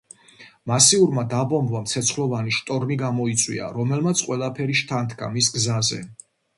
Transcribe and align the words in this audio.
მასიურმა 0.69 1.25
დაბომბვამ 1.33 1.85
ცეცხლოვანი 1.93 2.55
შტორმი 2.59 2.99
გამოიწვია, 3.05 3.71
რომელმაც 3.79 4.27
ყველაფერი 4.27 4.81
შთანთქა 4.85 5.35
მის 5.39 5.57
გზაზე. 5.57 6.07